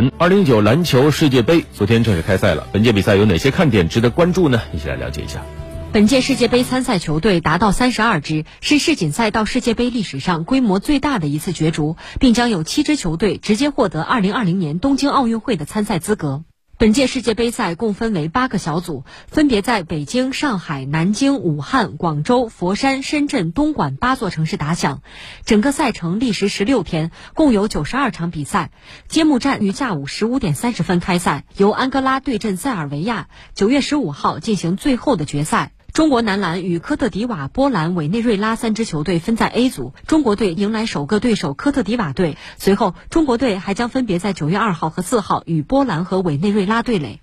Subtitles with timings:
[0.00, 2.66] 嗯，二零一九篮球世界杯昨天正式开赛了。
[2.72, 4.62] 本届比赛有哪些看点值得关注呢？
[4.72, 5.44] 一起来了解一下。
[5.92, 16.44] 本届世界杯参赛球队达到三十二支，是世锦赛到世界杯历史上规模最大的一次角逐，并将有七支球队直接获得二零二零年东京奥运会的参赛资格。
[16.80, 25.02] 本届世界杯赛共分为八个小组，分别在北京、上海、南京、武汉、广州、佛山、深圳、东莞八座城市打响。
[25.44, 28.70] 整个赛程历时十六天，共有九十二场比赛。
[29.08, 35.72] 揭幕战于下午十五点三十分开赛，由安哥拉对阵塞尔维亚，九月十五号进行最后的决赛。
[35.92, 42.36] 中国男篮与科特迪瓦、波兰、委内瑞拉三支球队分在 A 组，中国队迎来首个对手科特迪瓦队。
[42.58, 47.20] 随后，中国队还将分别在九月二号和四号与波兰和委内瑞拉对垒。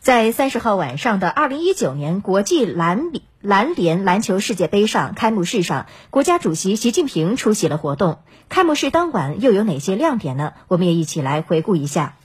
[0.00, 8.18] 在三十号晚上的二零一九年国际篮篮联篮球世界杯上开幕式上，国家主席习近平出席了活动。
[8.48, 10.54] 开幕式当晚又有哪些亮点呢？
[10.68, 12.16] 我们也一起来回顾一下。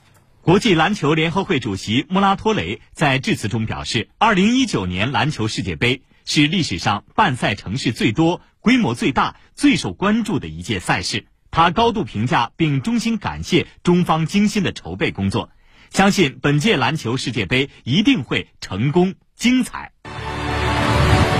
[0.45, 11.25] 国际篮球联合会主席穆拉托雷在致辞中表示，二零一九年篮球世界杯是历史上办赛城市最多、规模最大、最受关注的一届赛事。
[11.49, 15.49] 他高度评价并衷心感谢中方精心的筹备工作，
[15.89, 19.93] 相信本届篮球世界杯一定会成功精彩。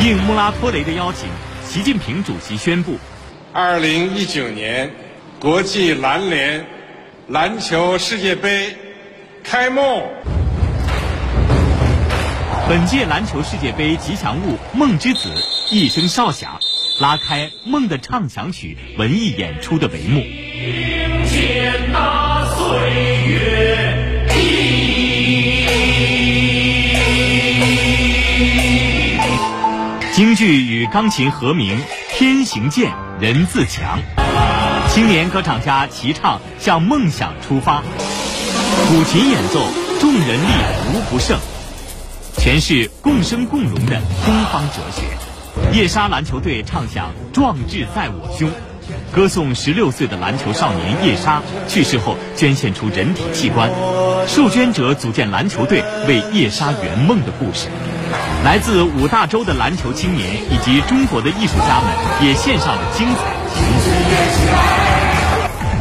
[0.02, 1.30] 应穆拉托雷的邀请，
[1.64, 2.97] 习近平主席宣布，
[3.53, 4.92] 二零一九年
[5.40, 6.66] 国际篮联
[7.28, 8.78] 篮球世界杯。
[9.48, 10.02] 开幕！
[12.68, 15.30] 本届篮球世界杯吉祥物“梦之子”
[15.70, 16.60] 一声哨响，
[17.00, 20.20] 拉开梦的畅想曲文艺演出的帷幕。
[20.20, 22.66] 迎接那岁
[23.28, 24.26] 月
[30.16, 31.78] 京剧与钢琴合鸣，
[32.09, 34.00] 天行健，人自强。
[34.90, 37.84] 青年歌唱家齐唱，向梦想出发。
[38.88, 39.67] 古琴演奏，
[40.00, 40.47] 众人力
[40.94, 41.39] 无不胜，
[42.38, 45.01] 诠释共生共荣的东方哲学。
[45.75, 48.47] 夜莎篮球队唱响“壮志在我胸”，
[49.12, 53.72] 歌颂十六岁的篮球少年夜莎去世后捐献出人体器官，
[54.28, 57.69] 受捐者组建篮球队为夜莎圆梦的故事。
[58.44, 64.45] 来自五大洲的篮球青年以及中国的艺术家们也献上了精彩的曲
[64.79, 64.84] 目。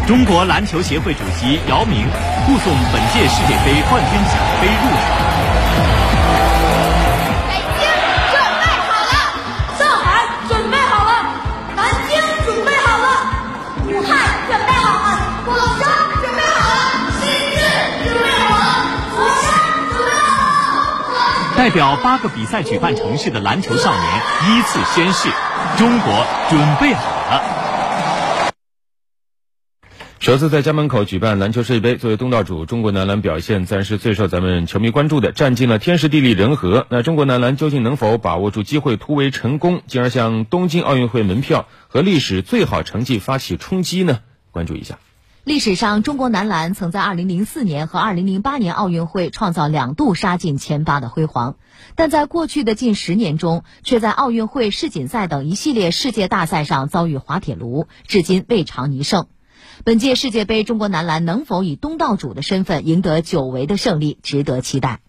[0.07, 2.07] 中国篮球协会主席姚明
[2.45, 5.01] 护送本届世界杯冠军奖杯入场。
[7.49, 7.89] 北京
[8.31, 9.17] 准备好了，
[9.79, 11.11] 上海准备好了，
[11.75, 13.09] 南京准备好了，
[13.87, 14.13] 武汉
[14.47, 15.87] 准备好了，广州
[16.21, 16.77] 准备好了，
[17.19, 17.25] 深
[17.57, 17.65] 圳
[18.05, 18.63] 准备好了，
[19.17, 19.49] 佛山
[19.89, 20.29] 准备好
[20.69, 20.85] 了。
[21.49, 24.21] 中国代表八个比赛举办城市的篮球少年
[24.51, 25.31] 依次宣誓：
[25.79, 27.01] 中国准备好
[27.31, 27.43] 了。
[30.25, 36.87] 首次在家门口举办篮球世界杯，作为东道主，中国男篮表现自然是最受咱们球迷关注的，占尽了天时地利人和。
[36.89, 44.21] 那中国男篮究竟能否把握住机会，突围成功，进而向东京奥运会门票和历史最好成绩发起冲击呢？
[44.51, 44.99] 关注一下。
[45.45, 51.57] 历史上，中国男篮曾在2004年和2008年奥运会创造两度杀进前八的辉煌，
[51.97, 59.27] 但在过去的近十年中，却在奥运会、世锦赛等一系列世界大赛上遭遇滑铁卢，至今未尝一胜。
[59.83, 65.01] 本届世界杯，中国男篮能否以东道主的身份赢得久违的胜利，值得期待。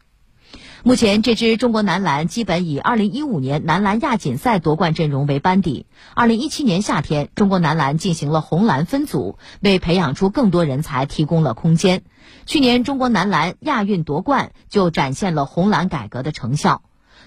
[0.84, 5.86] 目前，这支中国男篮基本以2015年男篮亚锦赛夺冠阵容为班底。
[6.16, 12.03] 2017年夏天，中国男篮进行了红蓝分组，为培养出更多人才提供了空间。
[12.46, 16.82] 去年，中国男篮亚运夺冠，就展现了红蓝改革的成效。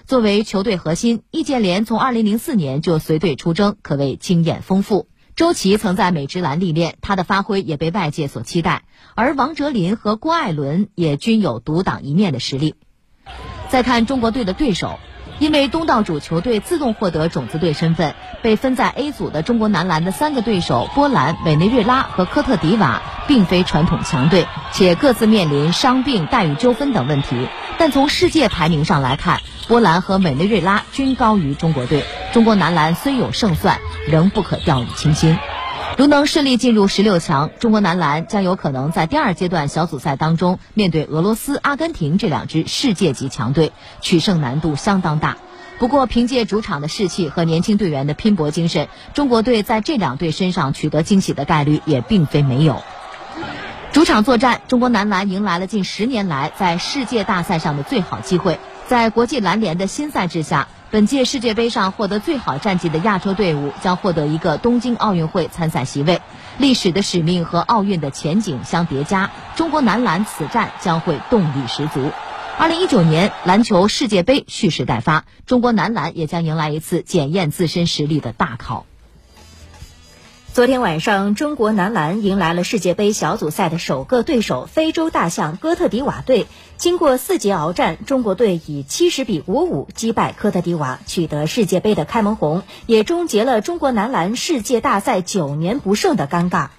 [0.05, 5.07] 作为球队核心，易建联从2004年就随队出征，可谓经验丰富。
[5.39, 8.83] 周琦曾在美职篮历练，他的发挥也被外界所期待。
[9.15, 12.75] 而王哲林和郭艾伦也均有独当一面的实力。
[13.69, 14.99] 再看中国队的对手，
[15.39, 27.47] 因为东道主球队自动获得种子队身份，被分在 A 组的中国男篮的三个对手波兰、委内瑞拉和科特迪瓦，并非传统强队，且各自面临伤病、待遇纠纷等问题。
[27.77, 29.39] 但从世界排名上来看，
[29.69, 32.03] 波兰和委内瑞拉均高于中国队。
[32.31, 35.37] 中国男篮虽有胜算，仍不可掉以轻心。
[35.97, 45.37] 如能顺利进入十六强，中国男篮将有可能在第二阶段小组赛当中面对俄罗斯、阿根廷这两支世界级强队，取胜难度相当大。
[45.79, 52.83] 不过，凭借主场的士气和年轻队员的拼搏精神，中国队在这两队身上取得惊喜的概率也并非没有。
[53.91, 58.59] 主场作战，中国男篮迎来了近十年来在世界大赛上的最好机会。
[58.87, 60.67] 在国际篮联的新赛制下。
[60.91, 66.19] 本届世界杯上获得最好战绩的亚洲队伍将获得一个东京奥运会参赛席位。
[66.57, 72.09] 历史的使命和奥运的前景相叠加，中国男篮此战将会动力十足。
[72.57, 78.87] 二零一九年篮球世界杯蓄势待发，中国男篮也将迎来一次检验自身实力的大考。
[80.51, 86.47] 昨天晚上，中国男篮迎来了世界杯小组赛的首个对手——非洲大象哥特迪瓦队。
[86.75, 96.69] 经过四节鏖战，中国队以七十比五五击败科特迪瓦，取得世界杯的开门红，也终结了中国男篮世界大赛九年不胜的尴尬。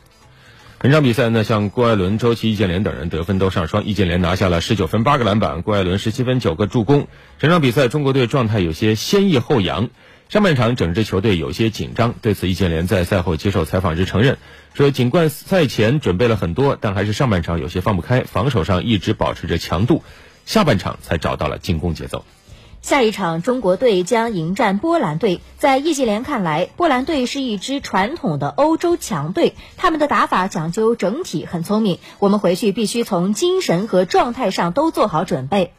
[0.81, 7.07] 本场比赛呢，像郭艾伦、周琦、易建联等人得分都上双，易建联拿下了十九分、八个篮板，郭艾伦十七分、九个助攻。
[7.39, 9.91] 整场比赛，中国队状态有些先抑后扬，
[10.31, 12.15] 上半场整支球队有些紧张。
[12.23, 14.39] 对此，易建联在赛后接受采访时承认，
[14.75, 20.05] 说尽管赛前准备了很多，但还是上半场有些放不开，防守上一直保持着强度，
[20.47, 22.25] 下半场才找到了进攻节奏。
[22.81, 25.41] 下一场，中国队将迎战波兰队。
[25.59, 31.99] 在易建联看来，波兰队是一支传统的欧洲强队，他们的打法讲究整体，很聪明。
[32.21, 35.73] 我们回去必须从精神和状态上都做好准备。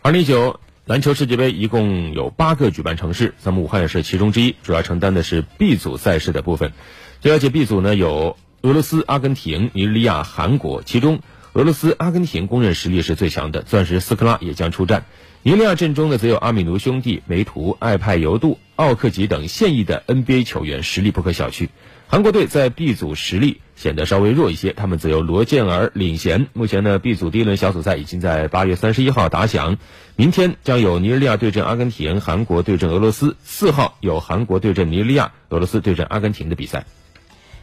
[0.00, 6.72] 二零一九篮球世界杯一共有八个举办城市，咱们武汉是其中之一，主要承担的是 B 组赛事的部分。
[7.20, 11.18] 据了解，B 组呢有俄罗斯、阿根廷、尼日利亚、韩国，其中
[11.54, 15.06] 俄罗斯、阿根廷公认实力是最强的，钻石斯科拉也将出战。
[15.46, 21.68] 尼日利亚阵中呢，则有阿米奴兄弟、梅图、艾派尤杜、奥克吉等现役的 NBA 球员，实力不可小觑。
[22.08, 26.48] 韩国队在 B 组实力显得稍微弱一些，他们则由罗健儿领衔。
[26.52, 29.78] 目前呢，B 组第一轮小组赛已经在八月三十一号打响，
[30.16, 33.36] 明天将有尼日利亚对阵阿根廷，韩国对阵俄罗斯。
[33.44, 36.86] 四号有韩国对阵尼日利亚，俄罗斯对阵阿根廷的比赛。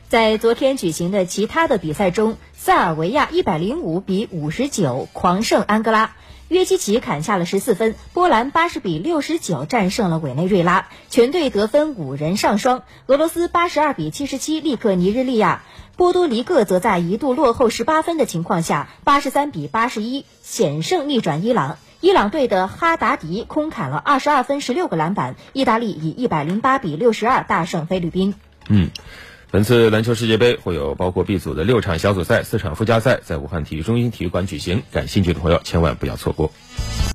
[0.08, 6.16] 在昨天举行的其他的比赛中，塞尔维亚一百零五比五十九狂胜安哥拉。
[6.50, 12.84] 约基奇砍下了十四分，波兰八十比六十九战胜了委内瑞拉，全队得分五人上双。
[13.08, 15.64] 俄罗斯八十二比七十七力克尼日利亚，
[15.96, 21.78] 波多黎各则在一度落后十八分的情况下，八十三比八十一险胜逆转伊朗。
[22.02, 28.36] 伊朗队的哈达迪空砍了二十二分十六个篮板，意大利以一百零八比六十二大胜菲律宾。
[28.68, 28.90] 嗯。
[29.54, 34.82] 本次篮球世界杯会有包括 B 组的六场小组赛、四场附加赛，在武汉体育中心体育馆举行。
[34.92, 36.52] 感兴趣的朋友千万不要错过。